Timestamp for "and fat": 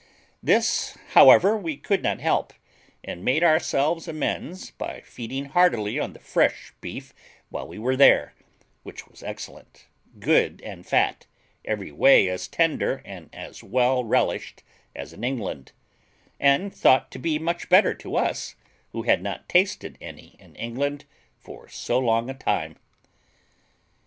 10.65-11.27